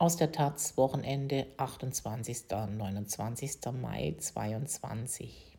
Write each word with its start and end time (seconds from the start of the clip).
Aus 0.00 0.14
der 0.14 0.30
Taz 0.30 0.76
Wochenende 0.76 1.48
28. 1.56 2.44
29. 2.50 3.58
Mai 3.82 4.14
22. 4.16 5.58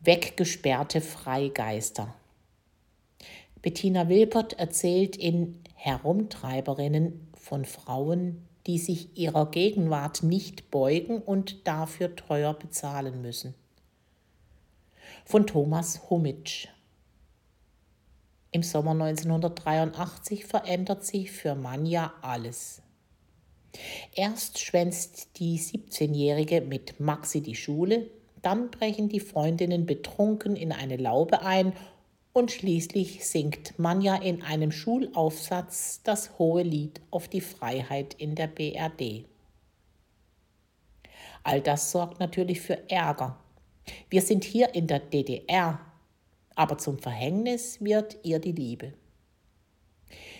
Weggesperrte 0.00 1.00
Freigeister. 1.00 2.14
Bettina 3.62 4.08
Wilpert 4.08 4.52
erzählt 4.52 5.16
in 5.16 5.60
Herumtreiberinnen 5.74 7.32
von 7.34 7.64
Frauen, 7.64 8.46
die 8.68 8.78
sich 8.78 9.18
ihrer 9.18 9.50
Gegenwart 9.50 10.22
nicht 10.22 10.70
beugen 10.70 11.18
und 11.20 11.66
dafür 11.66 12.14
teuer 12.14 12.54
bezahlen 12.54 13.22
müssen. 13.22 13.56
Von 15.24 15.48
Thomas 15.48 16.08
Humitsch. 16.10 16.68
Im 18.54 18.62
Sommer 18.62 18.92
1983 18.92 20.44
verändert 20.44 21.04
sich 21.04 21.32
für 21.32 21.56
Manja 21.56 22.14
alles. 22.22 22.82
Erst 24.14 24.60
schwänzt 24.60 25.40
die 25.40 25.58
17-Jährige 25.58 26.60
mit 26.60 27.00
Maxi 27.00 27.40
die 27.40 27.56
Schule, 27.56 28.08
dann 28.42 28.70
brechen 28.70 29.08
die 29.08 29.18
Freundinnen 29.18 29.86
betrunken 29.86 30.54
in 30.54 30.70
eine 30.70 30.98
Laube 30.98 31.42
ein 31.42 31.72
und 32.32 32.52
schließlich 32.52 33.26
singt 33.26 33.76
Manja 33.76 34.14
in 34.14 34.40
einem 34.42 34.70
Schulaufsatz 34.70 36.02
das 36.04 36.38
hohe 36.38 36.62
Lied 36.62 37.00
auf 37.10 37.26
die 37.26 37.40
Freiheit 37.40 38.14
in 38.14 38.36
der 38.36 38.46
BRD. 38.46 39.24
All 41.42 41.60
das 41.60 41.90
sorgt 41.90 42.20
natürlich 42.20 42.60
für 42.60 42.88
Ärger. 42.88 43.36
Wir 44.10 44.22
sind 44.22 44.44
hier 44.44 44.76
in 44.76 44.86
der 44.86 45.00
DDR, 45.00 45.80
aber 46.54 46.78
zum 46.78 46.98
Verhängnis 46.98 47.80
wird 47.80 48.18
ihr 48.22 48.38
die 48.38 48.52
Liebe. 48.52 48.92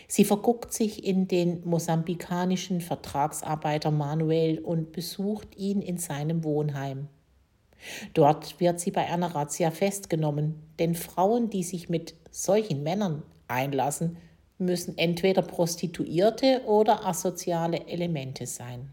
Sie 0.06 0.24
verguckt 0.24 0.72
sich 0.72 1.04
in 1.04 1.26
den 1.28 1.66
mosambikanischen 1.66 2.80
Vertragsarbeiter 2.80 3.90
Manuel 3.90 4.58
und 4.58 4.92
besucht 4.92 5.56
ihn 5.56 5.80
in 5.80 5.98
seinem 5.98 6.44
Wohnheim. 6.44 7.08
Dort 8.12 8.60
wird 8.60 8.80
sie 8.80 8.90
bei 8.90 9.10
einer 9.10 9.34
Razzia 9.34 9.70
festgenommen, 9.70 10.54
denn 10.78 10.94
Frauen, 10.94 11.50
die 11.50 11.62
sich 11.62 11.88
mit 11.88 12.14
solchen 12.30 12.82
Männern 12.82 13.22
einlassen, 13.48 14.16
müssen 14.58 14.96
entweder 14.96 15.42
Prostituierte 15.42 16.62
oder 16.66 17.06
asoziale 17.06 17.86
Elemente 17.86 18.46
sein. 18.46 18.92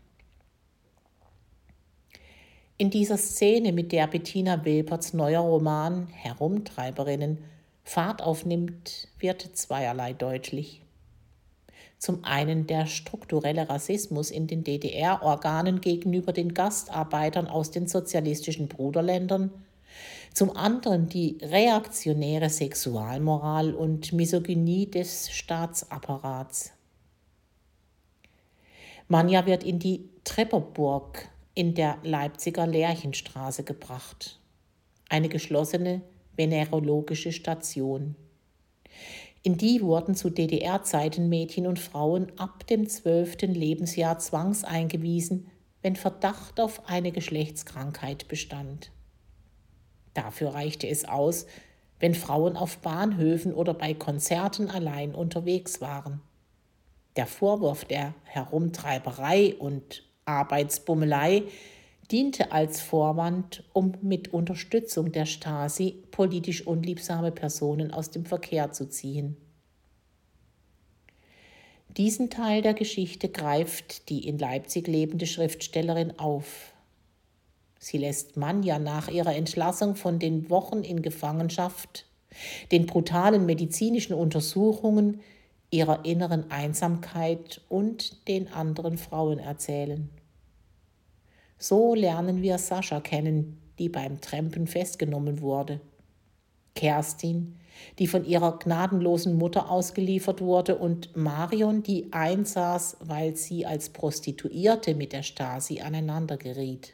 In 2.81 2.89
dieser 2.89 3.17
Szene, 3.17 3.73
mit 3.73 3.91
der 3.91 4.07
Bettina 4.07 4.65
Wilperts 4.65 5.13
neuer 5.13 5.41
Roman 5.41 6.07
Herumtreiberinnen 6.07 7.37
Fahrt 7.83 8.23
aufnimmt, 8.23 9.07
wird 9.19 9.55
zweierlei 9.55 10.13
deutlich. 10.13 10.81
Zum 11.99 12.23
einen 12.23 12.65
der 12.65 12.87
strukturelle 12.87 13.69
Rassismus 13.69 14.31
in 14.31 14.47
den 14.47 14.63
DDR-Organen 14.63 15.81
gegenüber 15.81 16.33
den 16.33 16.55
Gastarbeitern 16.55 17.45
aus 17.45 17.69
den 17.69 17.87
sozialistischen 17.87 18.67
Bruderländern, 18.67 19.51
zum 20.33 20.49
anderen 20.57 21.07
die 21.07 21.37
reaktionäre 21.39 22.49
Sexualmoral 22.49 23.75
und 23.75 24.11
Misogynie 24.11 24.89
des 24.89 25.29
Staatsapparats. 25.29 26.71
Manja 29.07 29.45
wird 29.45 29.63
in 29.63 29.77
die 29.77 30.09
Trepperburg 30.23 31.30
in 31.53 31.73
der 31.73 31.97
Leipziger 32.03 32.65
Lerchenstraße 32.65 33.63
gebracht. 33.63 34.39
Eine 35.09 35.27
geschlossene 35.27 36.01
venerologische 36.35 37.31
Station. 37.31 38.15
In 39.43 39.57
die 39.57 39.81
wurden 39.81 40.15
zu 40.15 40.29
DDR-Zeiten 40.29 41.27
Mädchen 41.27 41.67
und 41.67 41.79
Frauen 41.79 42.31
ab 42.37 42.67
dem 42.67 42.87
zwölften 42.87 43.53
Lebensjahr 43.53 44.19
zwangseingewiesen, 44.19 45.47
wenn 45.81 45.95
Verdacht 45.95 46.59
auf 46.59 46.87
eine 46.87 47.11
Geschlechtskrankheit 47.11 48.27
bestand. 48.27 48.91
Dafür 50.13 50.53
reichte 50.53 50.87
es 50.87 51.05
aus, 51.05 51.47
wenn 51.99 52.13
Frauen 52.13 52.55
auf 52.55 52.77
Bahnhöfen 52.77 53.53
oder 53.53 53.73
bei 53.73 53.93
Konzerten 53.93 54.69
allein 54.69 55.15
unterwegs 55.15 55.81
waren. 55.81 56.21
Der 57.15 57.27
Vorwurf 57.27 57.83
der 57.85 58.13
Herumtreiberei 58.23 59.55
und 59.55 60.03
Arbeitsbummelei 60.25 61.43
diente 62.11 62.51
als 62.51 62.81
Vorwand, 62.81 63.63
um 63.73 63.93
mit 64.01 64.33
Unterstützung 64.33 65.11
der 65.11 65.25
Stasi 65.25 66.03
politisch 66.11 66.67
unliebsame 66.67 67.31
Personen 67.31 67.91
aus 67.91 68.11
dem 68.11 68.25
Verkehr 68.25 68.71
zu 68.71 68.89
ziehen. 68.89 69.37
Diesen 71.97 72.29
Teil 72.29 72.61
der 72.61 72.73
Geschichte 72.73 73.27
greift 73.27 74.09
die 74.09 74.27
in 74.27 74.37
Leipzig 74.37 74.87
lebende 74.87 75.25
Schriftstellerin 75.25 76.19
auf. 76.19 76.73
Sie 77.79 77.97
lässt 77.97 78.37
Manja 78.37 78.79
nach 78.79 79.09
ihrer 79.09 79.35
Entlassung 79.35 79.95
von 79.95 80.19
den 80.19 80.49
Wochen 80.49 80.83
in 80.83 81.01
Gefangenschaft, 81.01 82.05
den 82.71 82.85
brutalen 82.85 83.45
medizinischen 83.45 84.13
Untersuchungen, 84.13 85.19
ihrer 85.71 86.05
inneren 86.05 86.51
Einsamkeit 86.51 87.61
und 87.69 88.27
den 88.27 88.51
anderen 88.53 88.97
Frauen 88.97 89.39
erzählen. 89.39 90.09
So 91.57 91.95
lernen 91.95 92.41
wir 92.41 92.57
Sascha 92.57 92.99
kennen, 92.99 93.61
die 93.79 93.89
beim 93.89 94.19
Trampen 94.19 94.67
festgenommen 94.67 95.41
wurde. 95.41 95.79
Kerstin, 96.75 97.57
die 97.99 98.07
von 98.07 98.25
ihrer 98.25 98.59
gnadenlosen 98.59 99.37
Mutter 99.37 99.69
ausgeliefert 99.69 100.41
wurde, 100.41 100.77
und 100.77 101.15
Marion, 101.15 101.83
die 101.83 102.11
einsaß, 102.11 102.97
weil 103.01 103.35
sie 103.35 103.65
als 103.65 103.89
Prostituierte 103.89 104.95
mit 104.95 105.13
der 105.13 105.23
Stasi 105.23 105.81
aneinander 105.81 106.37
geriet. 106.37 106.93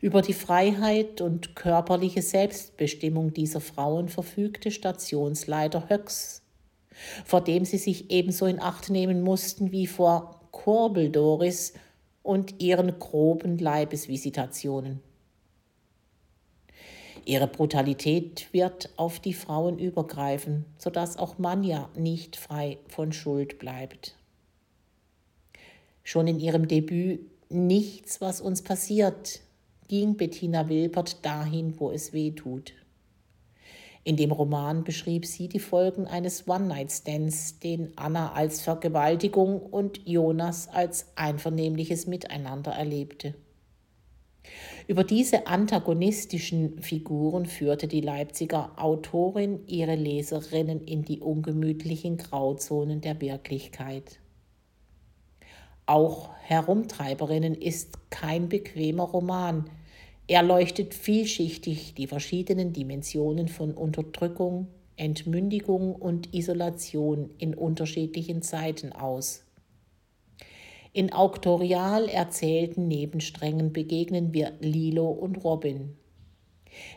Über 0.00 0.22
die 0.22 0.32
Freiheit 0.32 1.20
und 1.20 1.56
körperliche 1.56 2.22
Selbstbestimmung 2.22 3.32
dieser 3.32 3.60
Frauen 3.60 4.08
verfügte 4.08 4.70
Stationsleiter 4.70 5.88
Höcks, 5.88 6.42
vor 7.24 7.40
dem 7.40 7.64
sie 7.64 7.78
sich 7.78 8.10
ebenso 8.10 8.46
in 8.46 8.60
Acht 8.60 8.90
nehmen 8.90 9.22
mussten 9.22 9.72
wie 9.72 9.86
vor 9.86 10.40
Kurbel 10.52 11.10
Doris 11.10 11.72
und 12.22 12.60
ihren 12.60 12.98
groben 12.98 13.58
Leibesvisitationen. 13.58 15.00
Ihre 17.24 17.48
Brutalität 17.48 18.48
wird 18.52 18.90
auf 18.96 19.20
die 19.20 19.34
Frauen 19.34 19.78
übergreifen, 19.78 20.64
sodass 20.78 21.18
auch 21.18 21.38
Manja 21.38 21.90
nicht 21.94 22.36
frei 22.36 22.78
von 22.88 23.12
Schuld 23.12 23.58
bleibt. 23.58 24.14
Schon 26.04 26.26
in 26.26 26.40
ihrem 26.40 26.68
Debüt 26.68 27.20
Nichts, 27.50 28.20
was 28.20 28.42
uns 28.42 28.60
passiert, 28.60 29.40
ging 29.88 30.16
Bettina 30.16 30.68
Wilpert 30.68 31.24
dahin, 31.24 31.80
wo 31.80 31.90
es 31.90 32.12
weh 32.12 32.30
tut. 32.30 32.74
In 34.04 34.16
dem 34.16 34.32
Roman 34.32 34.84
beschrieb 34.84 35.26
sie 35.26 35.48
die 35.48 35.58
Folgen 35.58 36.06
eines 36.06 36.48
One-Night-Stands, 36.48 37.58
den 37.58 37.92
Anna 37.96 38.32
als 38.32 38.62
Vergewaltigung 38.62 39.60
und 39.60 40.06
Jonas 40.06 40.68
als 40.68 41.06
einvernehmliches 41.16 42.06
Miteinander 42.06 42.72
erlebte. 42.72 43.34
Über 44.86 45.04
diese 45.04 45.46
antagonistischen 45.46 46.80
Figuren 46.80 47.44
führte 47.44 47.86
die 47.86 48.00
Leipziger 48.00 48.72
Autorin 48.76 49.60
ihre 49.66 49.94
Leserinnen 49.94 50.80
in 50.86 51.02
die 51.02 51.20
ungemütlichen 51.20 52.16
Grauzonen 52.16 53.02
der 53.02 53.20
Wirklichkeit. 53.20 54.20
Auch 55.88 56.28
Herumtreiberinnen 56.42 57.54
ist 57.54 58.10
kein 58.10 58.50
bequemer 58.50 59.04
Roman. 59.04 59.70
Er 60.26 60.42
leuchtet 60.42 60.92
vielschichtig 60.92 61.94
die 61.94 62.06
verschiedenen 62.06 62.74
Dimensionen 62.74 63.48
von 63.48 63.72
Unterdrückung, 63.72 64.68
Entmündigung 64.96 65.96
und 65.96 66.34
Isolation 66.34 67.30
in 67.38 67.54
unterschiedlichen 67.54 68.42
Zeiten 68.42 68.92
aus. 68.92 69.46
In 70.92 71.10
auktorial 71.14 72.10
erzählten 72.10 72.86
Nebensträngen 72.86 73.72
begegnen 73.72 74.34
wir 74.34 74.52
Lilo 74.60 75.08
und 75.08 75.42
Robin. 75.42 75.96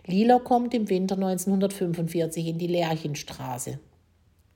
Lilo 0.05 0.39
kommt 0.39 0.73
im 0.73 0.89
Winter 0.89 1.15
1945 1.15 2.45
in 2.45 2.57
die 2.57 2.67
Lerchenstraße. 2.67 3.79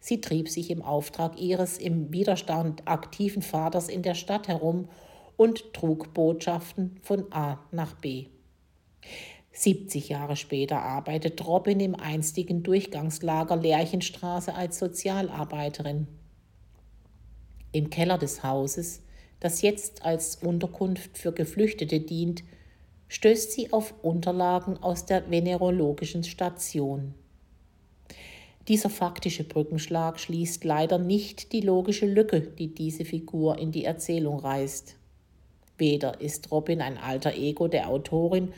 Sie 0.06 0.22
trieb 0.22 0.50
sich 0.50 0.70
im 0.70 0.84
Auftrag 0.84 1.42
ihres 1.42 1.80
im 1.80 2.14
Widerstand 2.14 2.88
aktiven 2.88 3.42
Vaters 3.42 3.90
in 3.90 4.04
der 4.04 4.14
Stadt 4.14 4.48
herum 4.48 4.88
und 5.36 5.74
trug 5.74 6.14
Botschaften 6.14 7.00
von 7.02 7.26
A 7.34 7.58
nach 7.72 7.96
B. 7.96 8.28
70 9.54 10.10
Jahre 10.10 10.36
später 10.36 10.80
arbeitet 10.80 11.44
Robin 11.48 11.80
im 11.80 11.96
einstigen 11.96 12.62
Durchgangslager 12.62 13.56
Lerchenstraße 13.56 14.54
als 14.54 14.78
Sozialarbeiterin. 14.78 16.06
Im 17.72 17.90
Keller 17.90 18.20
des 18.20 18.44
Hauses, 18.44 19.02
das 19.40 19.64
jetzt 19.64 20.06
als 20.06 20.36
Unterkunft 20.36 21.18
für 21.18 21.32
Geflüchtete 21.32 22.00
dient, 22.00 22.44
stößt 23.08 23.54
sie 23.54 23.74
auf 23.74 23.96
Unterlagen 24.04 24.78
aus 24.78 25.08
der 25.08 25.32
venerologischen 25.32 26.24
Station. 26.24 27.16
Dieser 28.68 28.90
faktische 28.90 29.44
Brückenschlag 29.44 30.20
schließt 30.20 30.64
leider 30.64 30.98
nicht 30.98 31.52
die 31.52 31.62
logische 31.62 32.08
Lücke, 32.08 32.42
die 32.42 32.74
diese 32.74 33.06
Figur 33.06 33.60
in 33.60 33.72
die 33.72 33.86
Erzählung 33.86 34.40
reißt. 34.40 34.96
Weder 35.78 36.20
ist 36.20 36.52
Robin 36.52 36.82
ein 36.82 36.98
alter 36.98 37.36
Ego 37.36 37.68
der 37.68 37.90
Autorin, 37.90 38.54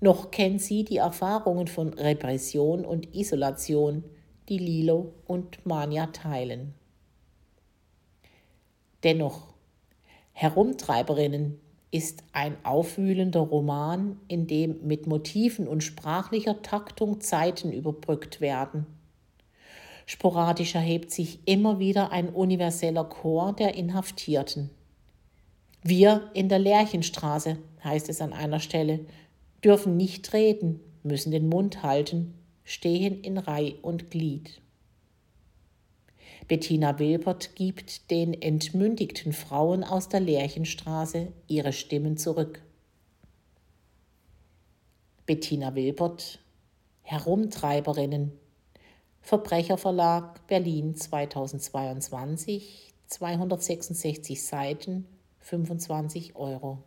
noch 0.00 0.32
kennt 0.32 0.60
sie 0.60 0.84
die 0.84 0.96
Erfahrungen 0.96 1.68
von 1.68 1.94
Repression 1.94 2.84
und 2.84 3.14
Isolation, 3.14 4.02
die 4.48 4.58
Lilo 4.58 5.14
und 5.26 5.64
Mania 5.64 6.06
teilen. 6.08 6.74
Dennoch, 9.04 9.54
Herumtreiberinnen 10.32 11.60
ist 11.92 12.24
ein 12.32 12.56
aufwühlender 12.64 13.40
Roman, 13.40 14.18
in 14.26 14.48
dem 14.48 14.84
mit 14.84 15.06
Motiven 15.06 15.68
und 15.68 15.84
sprachlicher 15.84 16.62
Taktung 16.62 17.20
Zeiten 17.20 17.72
überbrückt 17.72 18.40
werden. 18.40 18.86
Sporadisch 20.06 20.74
erhebt 20.74 21.10
sich 21.10 21.40
immer 21.46 21.78
wieder 21.78 22.12
ein 22.12 22.28
universeller 22.28 23.04
Chor 23.04 23.52
der 23.52 23.74
Inhaftierten. 23.74 24.70
Wir 25.82 26.30
in 26.34 26.48
der 26.48 26.58
Lerchenstraße, 26.58 27.58
heißt 27.82 28.08
es 28.08 28.20
an 28.20 28.32
einer 28.32 28.60
Stelle, 28.60 29.00
dürfen 29.64 29.96
nicht 29.96 30.32
reden, 30.32 30.80
müssen 31.02 31.32
den 31.32 31.48
Mund 31.48 31.82
halten, 31.82 32.34
stehen 32.64 33.20
in 33.20 33.38
Reih 33.38 33.74
und 33.82 34.10
Glied. 34.10 34.60
Bettina 36.48 36.98
Wilbert 36.98 37.54
gibt 37.54 38.10
den 38.10 38.34
entmündigten 38.40 39.32
Frauen 39.32 39.84
aus 39.84 40.08
der 40.08 40.20
Lerchenstraße 40.20 41.32
ihre 41.46 41.72
Stimmen 41.72 42.16
zurück. 42.16 42.62
Bettina 45.24 45.74
Wilbert 45.74 46.40
Herumtreiberinnen 47.02 48.32
Verbrecherverlag 49.22 50.46
Berlin 50.48 50.96
2022 50.96 52.92
266 53.06 54.44
Seiten 54.44 55.06
25 55.40 56.34
Euro 56.34 56.82